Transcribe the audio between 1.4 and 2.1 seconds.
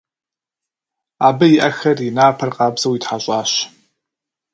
и ӏэхэр, и